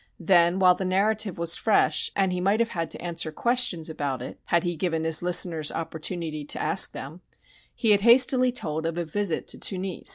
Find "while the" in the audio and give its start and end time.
0.57-0.83